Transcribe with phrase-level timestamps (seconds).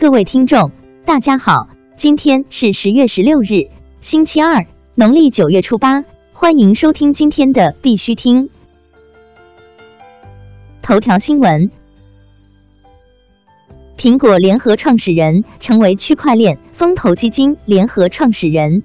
[0.00, 0.70] 各位听众，
[1.04, 3.68] 大家好，今天是十月十六日，
[4.00, 4.64] 星期二，
[4.94, 8.48] 农历九月初八，欢迎收听今天的必须听
[10.82, 11.72] 头条新闻。
[13.96, 18.84] 苹果联合创始人成为区块链风投基金联合创始人。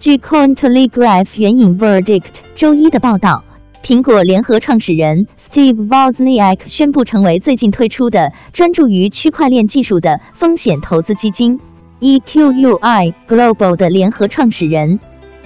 [0.00, 2.24] 据 Cointelegraph 援引 Verdict
[2.56, 3.44] 周一的报道。
[3.84, 11.60] 苹果联合创始人 Steve Wozniak 宣布成为最近推出的专注于区块链技术的风险投资基金
[12.00, 14.98] EQUI Global 的联合创始人。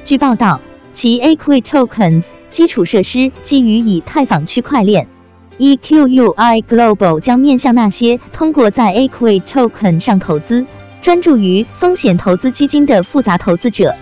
[0.04, 0.60] 据报道，
[0.92, 5.08] 其 Equi Tokens 基础设施基于以太坊区块链。
[5.58, 10.64] EQUI Global 将面向那些通过在 Equi Token 上投资、
[11.02, 13.92] 专注于风险投资基金的复杂投资者。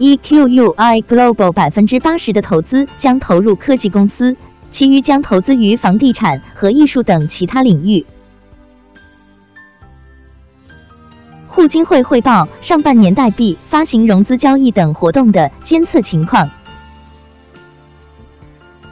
[0.00, 4.36] EQUI Global 百分之八十的投资将投入科技公司，
[4.74, 8.04] 其余将投资于房地产和艺术等其他领域。
[11.46, 16.50] 互金会汇报上半年代币发行、融资交易等活动的监测情况。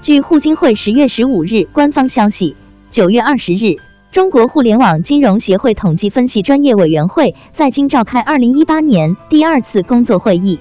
[0.02, 2.54] 据互金会十月十五日官方消息，
[2.92, 3.74] 九月二十日，
[4.12, 10.60] 中国互联网金融协会统计分析专业委员会在京召开二零一八年第二次工作会议。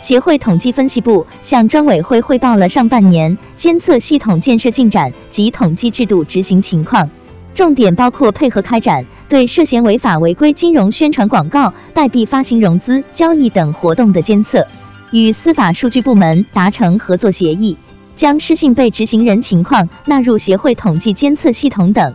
[0.00, 7.08] 协会统计分析部向专委会汇报了上半年监测系统建设进展及统计制度执行情况，
[7.54, 14.66] 重点包括配合开展对涉嫌违法违规金融宣传广告、代币发行、融资交易等活动的监测，
[15.12, 17.76] 与司法数据部门达成合作协议，
[18.14, 22.14] 将失信被执行人情况纳入协会统计监测系统等。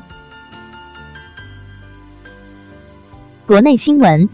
[3.45, 4.27] 国内新闻。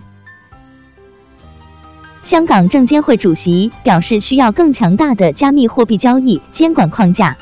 [2.31, 7.35] 香港证监会主席表示，需要更强大的加密货币交易监管框架。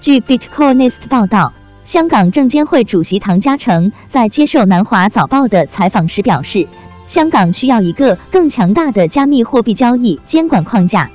[0.00, 1.52] 据 Bitcoinist 报道，
[1.84, 6.66] 香港证监会主席唐家成在接受南华早报的采访时表示，
[7.06, 11.12] 香港需要一个更强大的加密货币交易监管框架。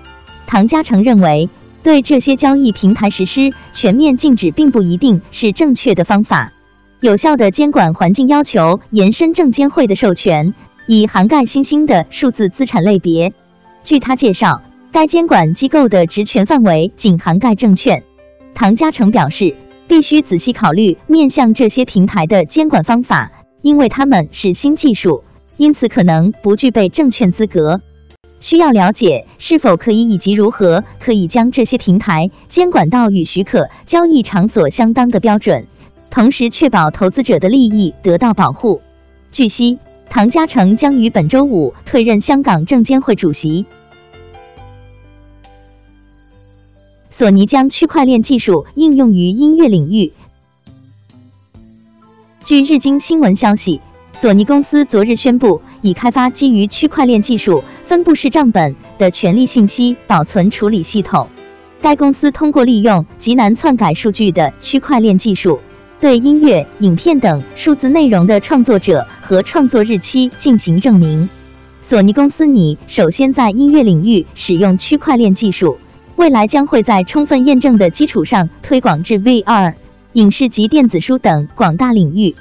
[0.47, 1.49] 唐家成认为，
[1.83, 6.53] 对这些交易平台实施全面禁止并不一定是正确的方法。
[7.01, 10.53] 有效的监管环境要求延伸证监会的授权。
[10.85, 13.33] 以涵盖新兴的数字资产类别。
[13.83, 14.61] 据他介绍，
[14.91, 18.03] 该监管机构的职权范围仅涵盖证券。
[18.53, 19.55] 唐嘉成表示，
[19.87, 25.23] 必须仔细考虑面向这些平台的监管方法，因为他们是新技术，
[25.57, 27.81] 因此可能不具备证券资格。
[28.39, 35.65] 需要了解是否可以以及如何可以将这些平台监管到与许可交易场所相当的标准，
[36.09, 38.81] 同时确保投资者的利益得到保护。
[39.31, 39.79] 据悉。
[40.13, 43.65] 唐家成将于本周五退任香港证监会主席。
[47.09, 50.13] 索尼将区块链技术应用于音乐领域。
[52.45, 53.81] 据日经新闻消息，
[54.13, 61.27] 索尼公司昨日宣布，已开发基于区块链技术分布式账本的权利信息保存处理系统。
[61.81, 65.59] 该公司通过利用极难篡改数据的区块链技术。
[66.03, 71.29] 对音乐、影片等数字内容的创作者和创作日期进行证明。
[71.81, 75.77] 索尼公司拟首先在音乐领域使用区块链技术，
[76.17, 79.75] 未来将会在充分验证的基础上推广至 VR、
[80.11, 82.35] 影视及电子书等广大领域。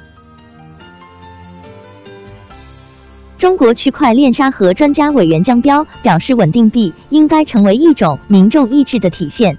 [3.38, 9.56] 中国区块链沙盒专家委员江彪表示，稳定币应该成为一种民众意志的体现。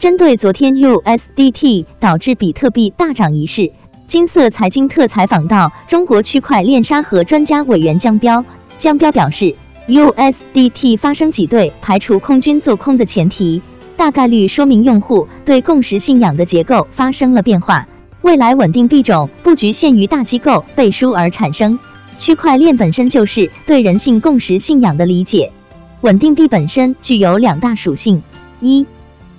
[0.00, 3.70] 针对昨天 USDT 导致比特币大涨一事，
[4.06, 8.42] 金色财经特采访到中国区块链沙盒专家委员江彪。
[8.78, 9.54] 江彪表示
[9.88, 13.60] ，USDT 发生挤兑，排除空军做空的前提，
[13.98, 17.86] 大概率说明用户对共识信仰的结构发生了变化。
[18.22, 21.78] 未来稳定币种不局限于大机构背书而产生，
[22.16, 25.52] 区块链本身就是对人性共识信仰的理解。
[26.00, 28.22] 稳定币本身具有两大属性：
[28.60, 28.86] 一。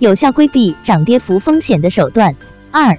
[0.02, 2.34] 有效规避涨跌幅风险的手段。
[2.72, 2.98] 二、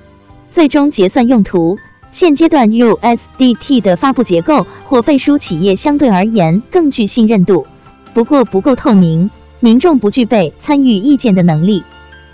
[0.49, 1.77] 最终结算用途。
[2.11, 7.67] 现阶段 USDT 的发布结构或背书企业相对而言更具信任度，
[8.13, 9.29] 不过不够透明，
[9.59, 11.83] 民众不具备参与意见的能力。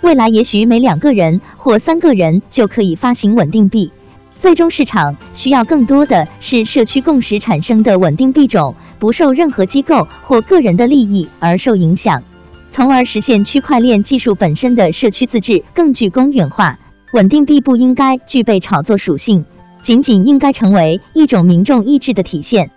[0.02, 3.90] 未来也许每两个人或三个人就可以发行稳定币。
[4.38, 12.22] 最终市场需要更多的是社区共识产生的稳定币种，不受任何机构或个人的利益而受影响。
[12.70, 16.78] 从而实现区块链技术本身的社区自治更具公允化。
[17.12, 19.44] 稳定币不应该具备炒作属性，
[19.82, 22.70] 仅仅应该成为一种民众意志的体现。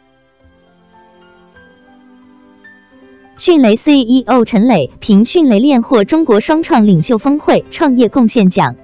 [3.38, 8.76] 迅雷 CEO 陈磊凭迅雷链获中国双创领袖峰会创业贡献奖。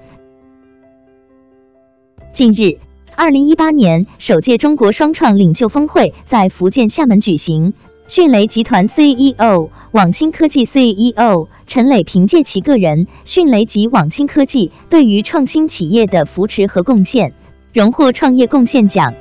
[2.32, 2.78] 近日，
[3.16, 7.74] 二零一八年首届中国双创领袖峰会在福建厦门举行。
[8.10, 17.32] 迅雷集团 CEO、网新科技 CEO 陈磊凭借其个人迅雷及网新科技对于创新企业的扶持和贡献，
[17.72, 19.14] 荣获创业贡献奖。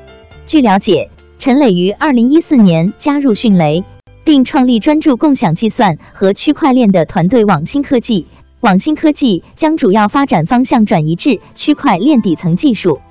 [0.48, 3.84] 据了解，陈磊于二零一四年加入迅雷，
[4.24, 8.26] 并创立专注共享计算和区块链的团队网新科技。
[8.62, 13.02] 网新科技将主要发展方向转移至区块链底层技术，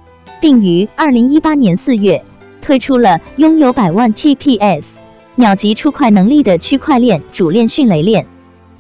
[0.41, 2.25] 并于二零一八年四月
[2.61, 4.98] 推出了拥有百万 TPS。
[5.39, 8.27] 秒级出块能力的区块链主链迅雷链。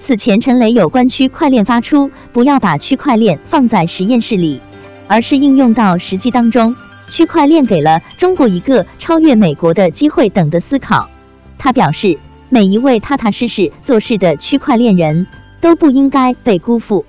[0.00, 4.60] 此前陈雷有关区块链发出，不要把区块链放在实验室里，
[5.06, 6.74] 而是应用到实际当中。
[7.08, 11.08] 区块链给了中国一个超越美国的机会等的思考。
[11.58, 12.18] 他表示，
[12.48, 15.28] 每一位踏踏实实做事的区块链人
[15.60, 17.04] 都不应该被辜负。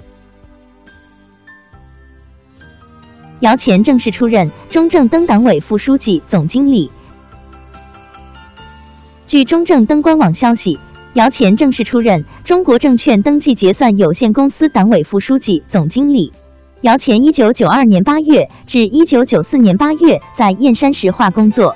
[3.39, 6.91] 姚前正式出任中正登党委副书记、总经理。
[9.29, 10.79] 据中证灯官网消息，
[11.13, 16.33] 姚前正式出任中国证券登记结算有限公司党委副书记、总经理。
[16.81, 21.75] 姚前一九九二年八月至一九九四年八月在燕山石化工作，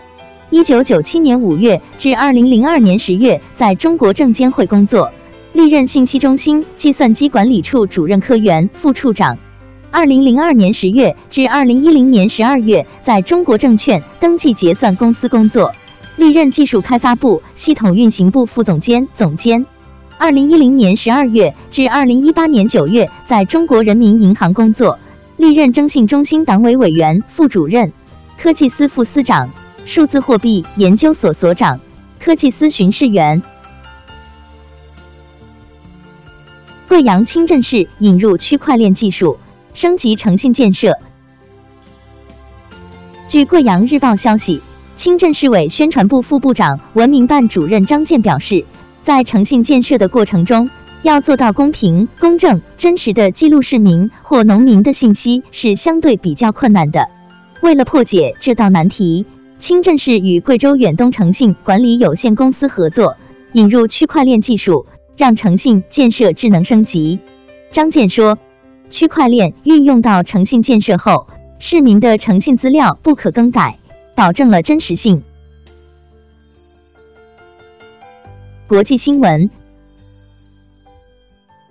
[0.50, 5.12] 一九九七年五月至二零零二年十月在中国证监会工作，
[5.54, 9.38] 历任信息中心计算机管理处主任科员、副处长。
[9.92, 15.72] 二零零二年十月至二零一零年十二月在中国证券登记结算公司工作。
[16.16, 19.66] 历任技术开发部系统运行部副总监、总监。
[20.20, 25.00] 二零一零年十二月至二零一八年九月，在中国人民银行工作，
[25.38, 27.92] 历任征信中心党委委员、副主任、
[28.38, 29.50] 科技司副司长、
[29.86, 31.80] 数字货币研究所所长、
[32.20, 33.42] 科技司巡视员。
[36.88, 39.40] 贵阳清镇市引入区块链技术，
[39.74, 41.00] 升级诚信建设。
[43.28, 44.62] 据贵阳日报消息。
[44.96, 48.64] 清镇市委宣传部副部长、文明办主任张健表示，
[49.02, 50.70] 在诚信建设的过程中，
[51.02, 57.10] 要做到公平、公正、真实的记录市民或农民的信息是相对比较困难的。
[57.62, 59.26] 为了破解这道难题，
[59.58, 63.18] 清镇市与贵州远东诚信管理有限公司合作，
[63.52, 64.86] 引入区块链技术，
[65.18, 67.20] 让诚信建设智能升级。
[67.72, 68.38] 张健说，
[68.92, 73.80] 区块链运用到诚信建设后，市民的诚信资料不可更改。
[74.16, 75.24] 保证了真实性。
[78.68, 79.50] 国际新闻：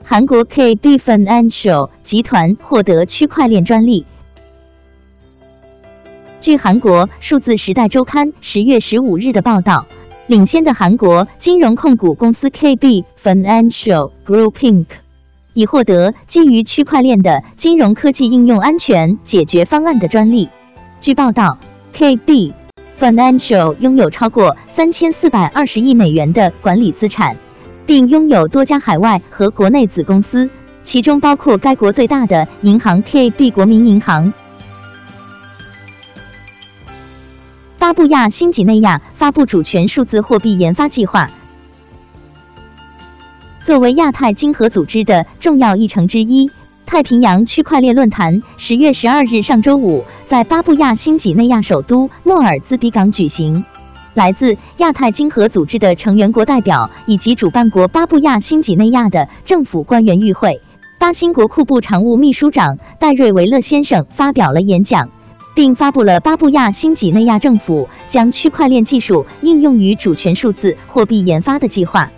[0.04, 4.06] 韩国 KB Financial 集团获得区块链专利。
[6.40, 9.86] 据韩国数字时代周刊十月十五日的报道，
[10.26, 14.86] 领先的韩国金融控股公司 KB Financial Group Inc.
[15.54, 20.48] 已获得基于区块链的金融科技应用安全解决方案的专利。
[21.00, 21.58] 据报道。
[21.92, 22.52] KB
[22.98, 27.36] Financial 拥有超过三千四百二十亿美元的管理资产，
[27.86, 30.48] 并拥有多家海外和国内子公司，
[30.82, 34.32] 其中包括该国最大的银行 KB 国民银行。
[37.78, 41.28] 巴布亚新几内亚发布主权数字货币研发计划，
[43.62, 46.50] 作为亚太经合组织的重要议程之一。
[46.92, 53.64] 太平洋区块链论坛十月十二日上周五在巴布亚新几内亚首都莫尔兹比港举行，
[54.12, 60.61] 来自亚太经合组织的成员国代表以及主办国巴布亚新几内亚的政府官员与会。
[60.99, 65.08] 巴新国库部常务秘书长戴瑞维勒先生发表了演讲，
[65.54, 72.11] 并发布了巴布亚新几内亚政府将区块链技术应用于主权数字货币研发的计划。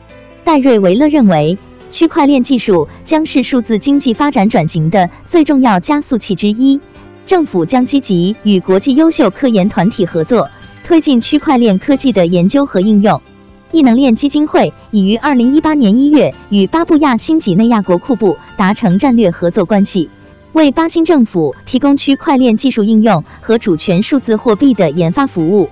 [0.42, 1.56] 戴瑞维勒认为。
[1.94, 6.80] 区块链技术将是数字经济发展转型的最重要加速器之一。
[7.24, 10.50] 政府将积极与国际优秀科研团体合作，
[10.82, 13.22] 推进区块链科技的研究和应用。
[13.70, 20.10] 异能链基金会已于二零一八年一月与巴布亚新几内亚国库部达成战略合作关系，
[20.52, 25.70] 为巴新政府提供区块链技术应用和主权数字货币的研发服务。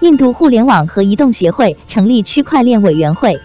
[0.00, 3.38] 印度互联网和移动协会成立区块链委员会。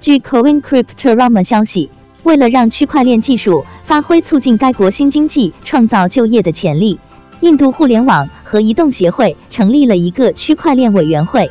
[0.00, 1.90] 据 CoinCryptorama 消息，
[2.22, 7.00] 为了让区块链技术发挥促进该国新经济、创造就业的潜力，
[7.40, 11.50] 印度互联网和移动协会成立了一个区块链委员会。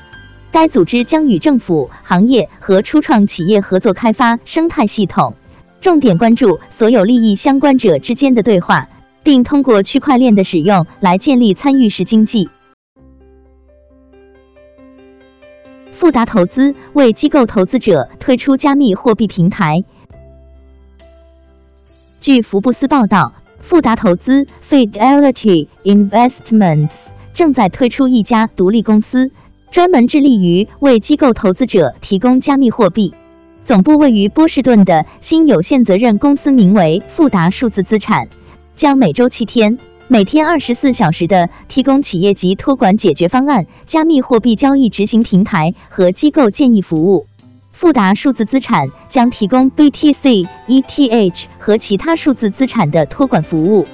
[0.51, 5.33] 该组织将与政府、行业和初创企业合作开发生态系统，
[5.81, 8.87] 重点关注所有利益相关者之间的对话，
[9.23, 12.49] 并通过区块链的使用来建立参与式经济。
[15.97, 19.83] 富达投资为机构投资者推出加密货币平台。
[22.21, 29.31] 据福布斯报道，富达投资 （Fidelity Investments） 正在推出一家独立公司，
[29.71, 33.15] 专门致力于为机构投资者提供加密货币。
[33.65, 38.27] 总部位于波士顿的新有限责任公司名为富达数字资产，
[38.75, 47.27] 将每周七天、每天二十四小时的提供企业级托管解决方案、加密货币交易执行平台和机构建议服务。
[47.73, 53.85] 富达数字资产将提供 BTC、ETH 和其他数字资产的托管服务。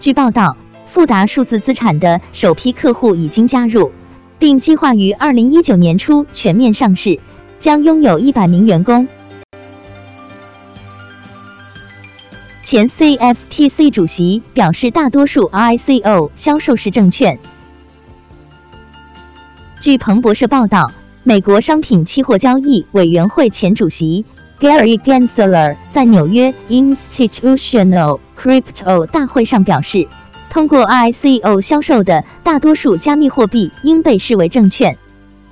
[0.00, 0.56] 据报道，
[0.86, 3.92] 富达数字资产的首批客户已经加入，
[4.38, 7.20] 并计划于二零一九年初全面上市，
[7.58, 9.06] 将拥有一百名员工。
[12.70, 17.38] 前 CFTC 主席表示，大多数 ICO 销售是证券。
[19.80, 24.26] 据彭博社报道，美国商品期货交易委员会前主席
[24.60, 30.06] Gary Gensler 在纽约 Institutional Crypto 大会上表示，
[30.50, 34.98] 通过 ICO 销售的大多数加密货币应被视为证券。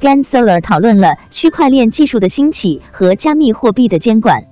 [0.02, 4.44] Gensler 讨论了区块链技术的兴起和加密货币的监管。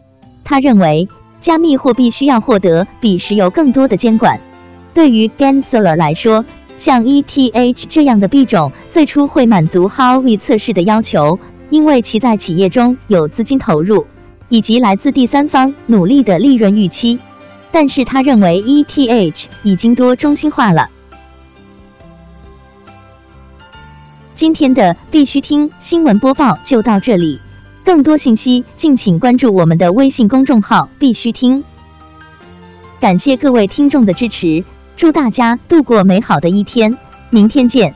[0.44, 1.10] 他认为。
[1.44, 4.40] 加密货币需要获得比石油更多的监管。
[4.94, 6.42] 对于 Gensler 来说，
[6.78, 14.06] 像 ETH 这样的币种最初会满足 Howey 测试的要求，因为其在企业中有资金投入
[14.48, 17.18] 以及来自第三方努力的利润预期。
[17.70, 20.88] 但是他认为 ETH 已经多中心化了。
[24.32, 27.38] 今天的必须听新闻播报就到这里。
[27.94, 31.62] 更多信息，敬请关注我们的微信公众号“必须听”。
[32.98, 34.64] 感谢各位听众的支持，
[34.96, 36.98] 祝大家度过美好的一天，
[37.30, 37.94] 明天见。